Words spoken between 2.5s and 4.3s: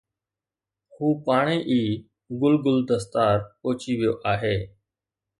گل دستار پهچي ويو